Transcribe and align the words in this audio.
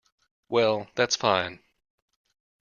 Well, 0.49 0.87
that's 0.95 1.15
fine. 1.15 1.59